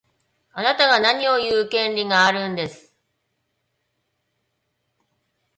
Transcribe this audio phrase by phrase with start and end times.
[0.53, 2.95] あなたが何を言う権利があるんです。